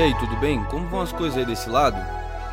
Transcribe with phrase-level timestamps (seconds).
[0.00, 0.64] E aí, tudo bem?
[0.64, 1.98] Como vão as coisas aí desse lado?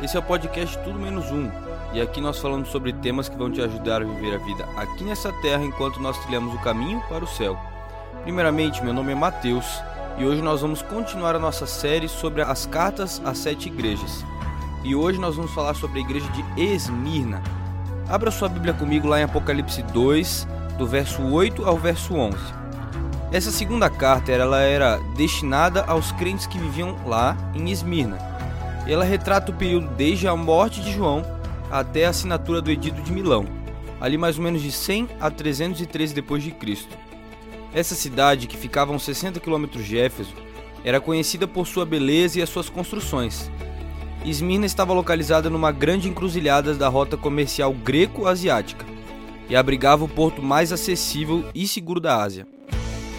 [0.02, 1.50] Esse é o podcast Tudo Menos Um,
[1.94, 5.02] e aqui nós falamos sobre temas que vão te ajudar a viver a vida aqui
[5.02, 7.58] nessa terra enquanto nós trilhamos o caminho para o céu.
[8.22, 9.64] Primeiramente, meu nome é Mateus
[10.18, 14.22] e hoje nós vamos continuar a nossa série sobre as cartas às sete igrejas.
[14.84, 17.42] E hoje nós vamos falar sobre a igreja de Esmirna.
[18.10, 20.46] Abra sua Bíblia comigo lá em Apocalipse 2,
[20.76, 22.36] do verso 8 ao verso 11.
[23.30, 28.16] Essa segunda carta ela era destinada aos crentes que viviam lá em Esmirna.
[28.86, 31.22] Ela retrata o período desde a morte de João
[31.70, 33.44] até a assinatura do Edito de Milão,
[34.00, 36.96] ali mais ou menos de 100 a 313 depois de Cristo.
[37.74, 40.32] Essa cidade, que ficava a uns 60 quilômetros de Éfeso,
[40.82, 43.50] era conhecida por sua beleza e as suas construções.
[44.24, 48.86] Esmirna estava localizada numa grande encruzilhada da rota comercial greco-asiática
[49.50, 52.46] e abrigava o porto mais acessível e seguro da Ásia.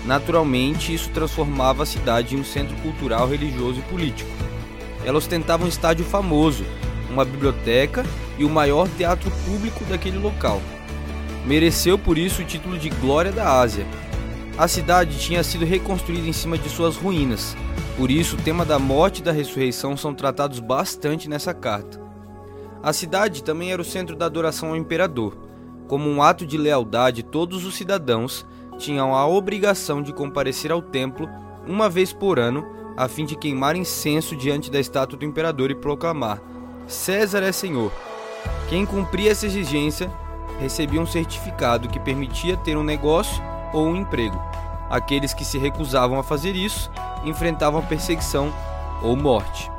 [0.09, 4.31] Naturalmente, isso transformava a cidade em um centro cultural, religioso e político.
[5.05, 6.65] Ela ostentava um estádio famoso,
[7.11, 8.03] uma biblioteca
[8.35, 10.63] e o maior teatro público daquele local.
[11.45, 13.85] Mereceu por isso o título de Glória da Ásia.
[14.57, 17.55] A cidade tinha sido reconstruída em cima de suas ruínas,
[17.95, 22.01] por isso o tema da morte e da ressurreição são tratados bastante nessa carta.
[22.81, 25.37] A cidade também era o centro da adoração ao imperador.
[25.87, 28.43] Como um ato de lealdade, todos os cidadãos
[28.79, 31.29] tinham a obrigação de comparecer ao templo
[31.67, 32.65] uma vez por ano,
[32.97, 36.41] a fim de queimar incenso diante da estátua do imperador e proclamar:
[36.87, 37.91] César é Senhor.
[38.69, 40.09] Quem cumpria essa exigência
[40.59, 44.41] recebia um certificado que permitia ter um negócio ou um emprego.
[44.89, 46.89] Aqueles que se recusavam a fazer isso
[47.23, 48.51] enfrentavam perseguição
[49.03, 49.69] ou morte.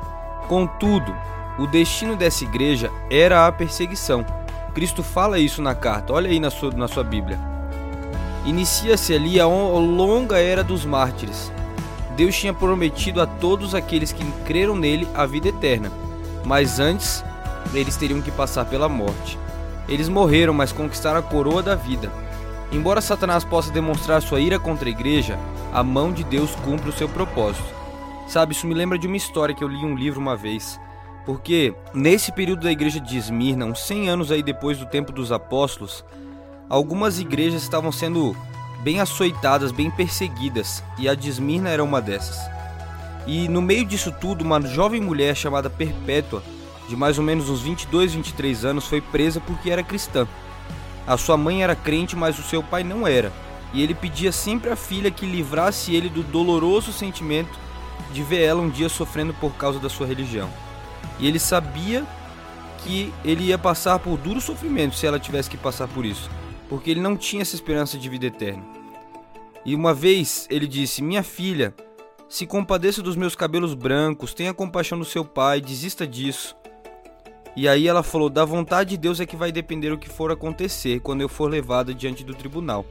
[0.47, 1.13] Contudo,
[1.59, 4.25] o destino dessa igreja era a perseguição.
[4.73, 7.50] Cristo fala isso na carta, olha aí na sua, na sua Bíblia.
[8.45, 11.51] Inicia-se ali a longa era dos mártires.
[12.15, 15.91] Deus tinha prometido a todos aqueles que creram nele a vida eterna,
[16.43, 17.23] mas antes
[17.73, 19.37] eles teriam que passar pela morte.
[19.87, 22.11] Eles morreram, mas conquistaram a coroa da vida.
[22.71, 25.37] Embora Satanás possa demonstrar sua ira contra a igreja,
[25.73, 27.81] a mão de Deus cumpre o seu propósito.
[28.27, 30.79] Sabe, isso me lembra de uma história que eu li em um livro uma vez.
[31.25, 35.31] Porque nesse período da igreja de Esmirna, uns 100 anos aí depois do tempo dos
[35.31, 36.03] apóstolos,
[36.71, 38.33] algumas igrejas estavam sendo
[38.79, 42.39] bem açoitadas, bem perseguidas, e a de Esmirna era uma dessas.
[43.27, 46.41] E no meio disso tudo, uma jovem mulher chamada Perpétua,
[46.87, 50.25] de mais ou menos uns 22, 23 anos, foi presa porque era cristã.
[51.05, 53.33] A sua mãe era crente, mas o seu pai não era,
[53.73, 57.59] e ele pedia sempre à filha que livrasse ele do doloroso sentimento
[58.13, 60.49] de ver ela um dia sofrendo por causa da sua religião.
[61.19, 62.05] E ele sabia
[62.77, 66.29] que ele ia passar por duro sofrimento se ela tivesse que passar por isso
[66.71, 68.63] porque ele não tinha essa esperança de vida eterna.
[69.65, 71.75] E uma vez ele disse: Minha filha,
[72.29, 76.55] se compadeça dos meus cabelos brancos, tenha compaixão do seu pai, desista disso.
[77.57, 80.31] E aí ela falou: Da vontade de Deus é que vai depender o que for
[80.31, 82.85] acontecer quando eu for levada diante do tribunal.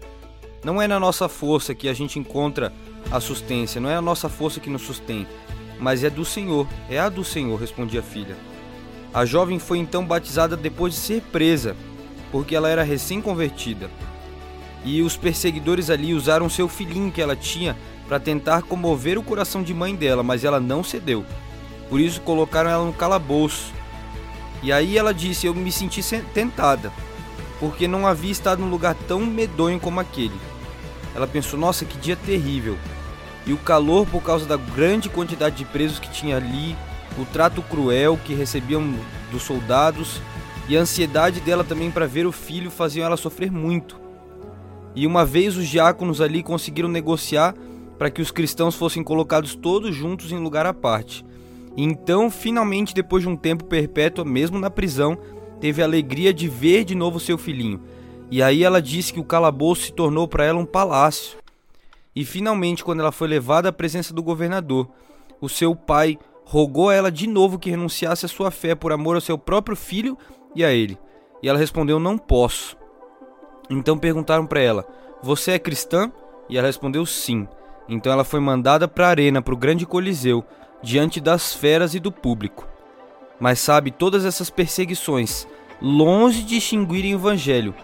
[0.62, 2.70] Não é na nossa força que a gente encontra
[3.10, 5.26] a sustência, não é a nossa força que nos sustém,
[5.78, 8.36] mas é do Senhor, é a do Senhor, respondia a filha.
[9.14, 11.74] A jovem foi então batizada depois de ser presa
[12.30, 13.90] porque ela era recém-convertida.
[14.84, 17.76] E os perseguidores ali usaram seu filhinho que ela tinha
[18.08, 21.24] para tentar comover o coração de mãe dela, mas ela não cedeu.
[21.88, 23.72] Por isso colocaram ela no calabouço.
[24.62, 26.02] E aí ela disse: Eu me senti
[26.32, 26.92] tentada,
[27.58, 30.38] porque não havia estado num lugar tão medonho como aquele.
[31.14, 32.78] Ela pensou: Nossa, que dia terrível.
[33.46, 36.76] E o calor, por causa da grande quantidade de presos que tinha ali,
[37.18, 38.94] o trato cruel que recebiam
[39.30, 40.20] dos soldados
[40.70, 44.00] e a ansiedade dela também para ver o filho faziam ela sofrer muito.
[44.94, 47.56] E uma vez os diáconos ali conseguiram negociar
[47.98, 51.26] para que os cristãos fossem colocados todos juntos em lugar à parte.
[51.76, 55.18] E então, finalmente, depois de um tempo perpétuo, mesmo na prisão,
[55.60, 57.82] teve a alegria de ver de novo seu filhinho.
[58.30, 61.36] E aí ela disse que o calabouço se tornou para ela um palácio.
[62.14, 64.88] E finalmente, quando ela foi levada à presença do governador,
[65.40, 66.16] o seu pai
[66.50, 69.76] rogou a ela de novo que renunciasse à sua fé por amor ao seu próprio
[69.76, 70.18] filho
[70.52, 70.98] e a ele.
[71.40, 72.76] E ela respondeu: Não posso.
[73.70, 74.84] Então perguntaram para ela:
[75.22, 76.10] Você é cristã?
[76.48, 77.46] E ela respondeu: Sim.
[77.88, 80.44] Então ela foi mandada para a arena, para o grande coliseu,
[80.82, 82.66] diante das feras e do público.
[83.38, 85.46] Mas sabe, todas essas perseguições,
[85.80, 87.74] longe de extinguirem o evangelho,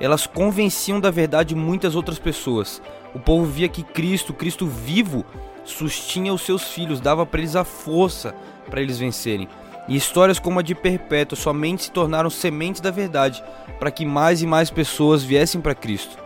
[0.00, 2.80] elas convenciam da verdade muitas outras pessoas.
[3.14, 5.24] O povo via que Cristo, Cristo vivo,
[5.64, 8.34] sustinha os seus filhos, dava para eles a força
[8.68, 9.48] para eles vencerem.
[9.88, 13.42] E histórias como a de Perpétua somente se tornaram sementes da verdade
[13.78, 16.16] para que mais e mais pessoas viessem para Cristo.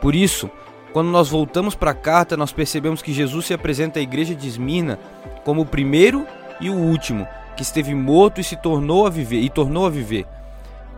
[0.00, 0.50] Por isso,
[0.92, 4.48] quando nós voltamos para a carta, nós percebemos que Jesus se apresenta à igreja de
[4.48, 4.98] Esmirna
[5.44, 6.26] como o primeiro
[6.60, 10.26] e o último, que esteve morto e se tornou a viver e tornou a viver.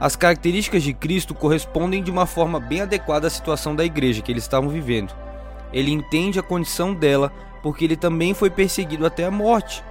[0.01, 4.31] As características de Cristo correspondem de uma forma bem adequada à situação da igreja que
[4.31, 5.13] eles estavam vivendo.
[5.73, 7.33] Ele entende a condição dela
[7.63, 9.83] porque ele também foi perseguido até a morte.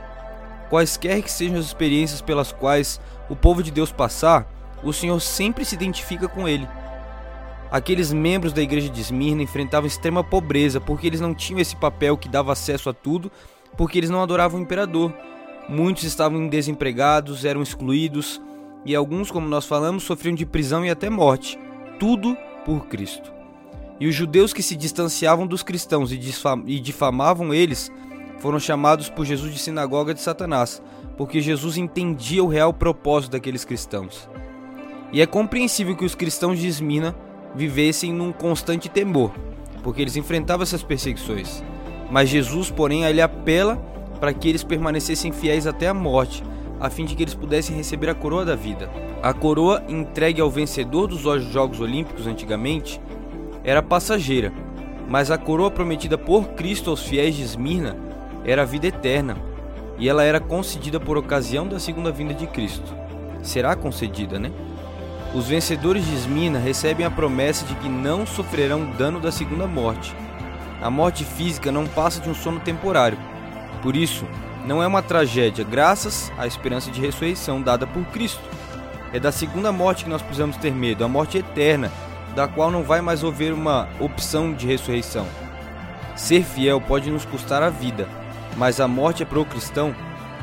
[0.70, 3.00] Quaisquer que sejam as experiências pelas quais
[3.30, 4.48] o povo de Deus passar,
[4.84, 6.68] o Senhor sempre se identifica com ele.
[7.72, 12.18] Aqueles membros da igreja de Esmirna enfrentavam extrema pobreza porque eles não tinham esse papel
[12.18, 13.32] que dava acesso a tudo,
[13.76, 15.14] porque eles não adoravam o imperador.
[15.68, 18.42] Muitos estavam desempregados, eram excluídos,
[18.86, 21.60] e alguns, como nós falamos, sofriam de prisão e até morte.
[22.00, 23.37] Tudo por Cristo.
[24.00, 27.92] E os judeus que se distanciavam dos cristãos e difamavam eles
[28.40, 30.82] foram chamados por Jesus de sinagoga de Satanás,
[31.18, 34.30] porque Jesus entendia o real propósito daqueles cristãos.
[35.12, 37.16] E é compreensível que os cristãos de Esmina
[37.56, 39.34] vivessem num constante temor,
[39.82, 41.64] porque eles enfrentavam essas perseguições.
[42.12, 43.78] Mas Jesus, porém, ele apela
[44.20, 46.44] para que eles permanecessem fiéis até a morte,
[46.80, 48.90] a fim de que eles pudessem receber a coroa da vida.
[49.24, 53.02] A coroa entregue ao vencedor dos Jogos Olímpicos antigamente
[53.68, 54.54] era passageira,
[55.10, 57.98] mas a coroa prometida por Cristo aos fiéis de Esmirna
[58.46, 59.36] era a vida eterna,
[59.98, 62.96] e ela era concedida por ocasião da segunda vinda de Cristo.
[63.44, 64.54] Será concedida, né?
[65.34, 70.16] Os vencedores de Esmina recebem a promessa de que não sofrerão dano da segunda morte.
[70.82, 73.18] A morte física não passa de um sono temporário.
[73.82, 74.26] Por isso,
[74.66, 78.42] não é uma tragédia, graças à esperança de ressurreição dada por Cristo.
[79.12, 81.92] É da segunda morte que nós precisamos ter medo, a morte eterna,
[82.36, 85.26] da qual não vai mais haver uma opção de ressurreição.
[86.16, 88.08] Ser fiel pode nos custar a vida,
[88.56, 89.96] mas a morte é para o cristão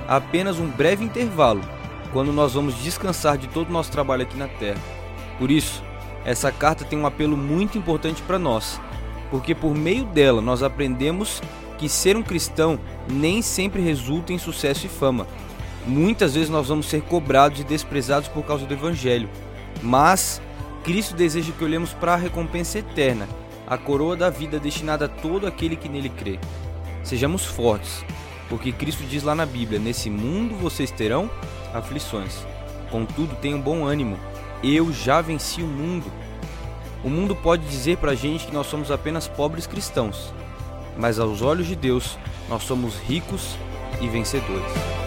[0.07, 1.63] apenas um breve intervalo
[2.13, 4.81] quando nós vamos descansar de todo o nosso trabalho aqui na Terra.
[5.39, 5.83] Por isso,
[6.25, 8.81] essa carta tem um apelo muito importante para nós,
[9.31, 11.43] porque por meio dela nós aprendemos
[11.77, 12.79] que ser um cristão
[13.11, 15.27] nem sempre resulta em sucesso e fama.
[15.87, 19.29] Muitas vezes nós vamos ser cobrados e desprezados por causa do Evangelho,
[19.83, 20.41] mas
[20.85, 23.27] Cristo deseja que olhemos para a recompensa eterna,
[23.67, 26.39] a coroa da vida destinada a todo aquele que nele crê.
[27.03, 28.05] Sejamos fortes,
[28.51, 31.31] porque Cristo diz lá na Bíblia: Nesse mundo vocês terão
[31.73, 32.47] aflições.
[32.91, 34.19] Contudo, tenham bom ânimo.
[34.63, 36.13] Eu já venci o mundo.
[37.03, 40.35] O mundo pode dizer para a gente que nós somos apenas pobres cristãos,
[40.99, 43.57] mas aos olhos de Deus, nós somos ricos
[44.03, 45.04] e vencedores.